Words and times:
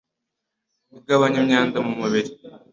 Igabanya 0.99 1.37
imyanda 1.43 1.77
mu 1.85 1.93
mubiri 1.99 2.31